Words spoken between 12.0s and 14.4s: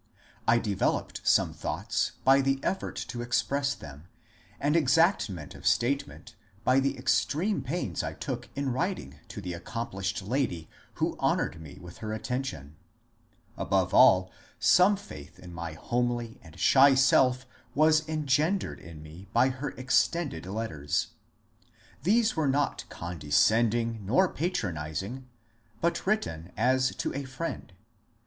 attention. Above all,